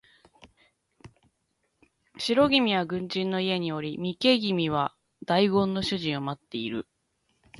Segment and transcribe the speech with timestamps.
[2.17, 4.95] 白君は軍人の家におり三毛君は
[5.27, 6.87] 代言の主人を持っている